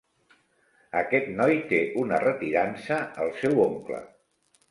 [1.01, 4.01] Aquest noi té una retirança al seu oncle.